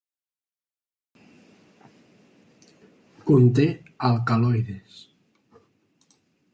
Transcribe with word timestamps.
Conté 3.27 3.67
alcaloides. 4.09 5.01